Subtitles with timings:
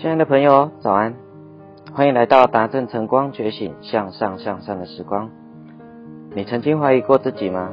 [0.00, 1.12] 亲爱的朋友，早安！
[1.92, 5.28] 欢迎来到达正晨光觉醒向上向善的时光。
[6.36, 7.70] 你曾经怀疑过自己吗？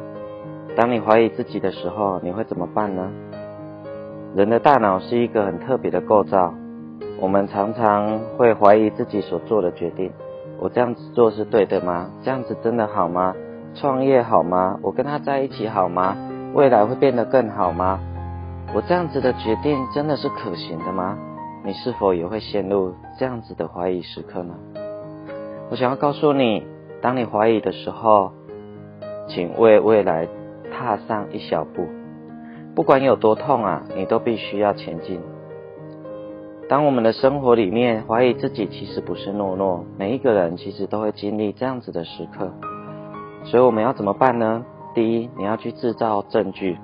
[0.76, 3.12] 当你怀疑自己的时候，你会怎么办呢？
[4.36, 6.52] 人的大脑是一个很特别的构造，
[7.20, 10.12] 我们常常会怀疑自己所做的决定。
[10.58, 12.10] 我这样子做是对的吗？
[12.24, 13.36] 这样子真的好吗？
[13.76, 14.80] 创业好吗？
[14.82, 16.18] 我跟他在一起好吗？
[16.56, 18.00] 未来会变得更好吗？
[18.74, 21.16] 我这样子的决定真的是可行的吗？
[21.66, 24.54] 你是否也会陷入这样子的怀疑时刻呢？
[25.72, 26.64] 我想要告诉你，
[27.02, 28.34] 当你怀疑的时候，
[29.28, 30.28] 请为未来
[30.72, 31.88] 踏上一小步，
[32.76, 35.20] 不管有多痛啊，你都必须要前进。
[36.70, 42.54] 当我们的生活里面怀疑自己，其实不是懦弱，每一个人其实都会经历这样子的时刻。
[43.46, 44.64] 所以我们要怎么办呢？
[44.94, 46.78] 第一，你要去制造证据。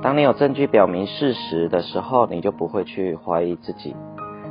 [0.00, 3.96] 当你有证据表明事实的时候，你就不会去怀疑自己。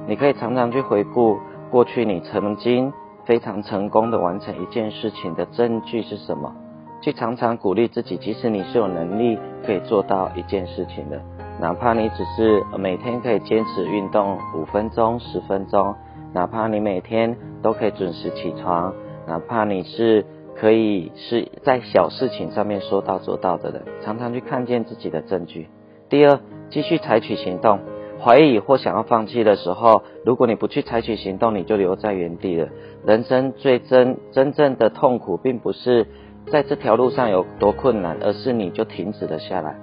[0.07, 2.91] 你可以常常去回顾过去你曾经
[3.23, 6.53] 非常成功的完成一件事情的证据是什么，
[7.01, 11.21] 去常常鼓励自己，即使你是有能力可以做到一件事情的，
[11.59, 15.95] 哪怕你只是每天可以坚持运动五分钟、十分钟，
[16.33, 18.93] 哪怕你每天都可以准时起床，
[19.27, 25.69] 哪怕你是可以是在小事情上面说到做到的人，常常去看见自己的证据。
[26.09, 27.79] 第二，继续采取行动。
[28.23, 32.69] 怀疑或想要放弃的时候，如果你不去采取行动，你就留在原地了。
[33.05, 36.07] 人生最真真正的痛苦，并不是
[36.47, 39.75] 在这条路上有多困难，而是你就停止了下来。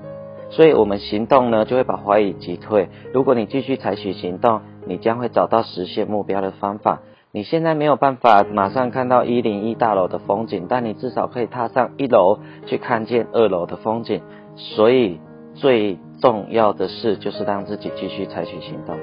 [0.50, 2.88] 所以，我们行动呢，就会把怀疑击退。
[3.12, 7.00] 如果你继续采取行动，你将会找到实现目标的方法。
[7.32, 14.22] 你现在没有办法马上看到一零一大楼的风景，但你至少可以踏上一楼去看见二楼的风景。
[14.56, 15.20] 所以，
[15.54, 18.98] 最重要的事就是让自己继续采取行动。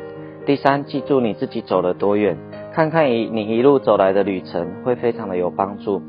[0.46, 2.38] 第三，记住你自己走了多远，
[2.74, 6.02] 看看一你一路走来的旅程会非常的有帮助。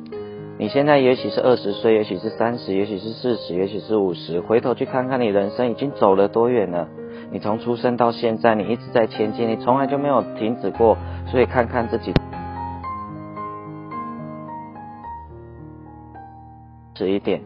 [0.58, 6.88] 你现在也许是二十岁，也许是三十，也许是四十，也许是五十，回头去看看你人生已经走了多远了。
[7.30, 10.96] 你从出生到现在，你一直在前进，你从来就没有停止过。
[11.30, 12.12] 所以看看自己，
[16.94, 17.42] 迟一点。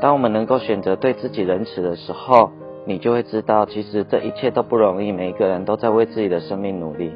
[0.00, 2.50] 当我们能够选择对自己仁慈的时候。
[2.86, 7.12] 你就会知道，其实这一切都不容易，每一个人都在为自己的生命努力，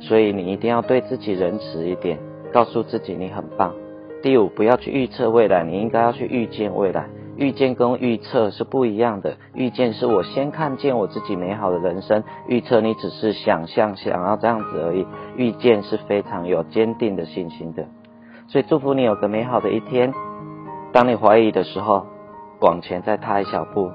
[0.00, 2.18] 所以你一定要对自己仁慈一点，
[2.52, 3.74] 告诉自己你很棒。
[4.22, 7.06] 第五，不要去预测未来，你应该要去预见未来。
[7.36, 15.06] 预见跟预测是不一样的，预见是我先看见我自己美好的人生，预测你只是想象想要这样子而已。
[15.36, 17.86] 预见是非常有坚定的信心的，
[18.48, 20.12] 所以祝福你有个美好的一天。
[20.92, 22.06] 当你怀疑的时候，
[22.60, 23.90] 往前再踏一小步。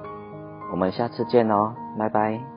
[0.72, 2.57] 我们下次见哦，拜拜。